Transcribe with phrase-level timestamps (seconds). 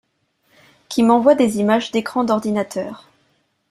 [0.89, 3.07] Qui m'envoie des images d'écrans d'ordinateur.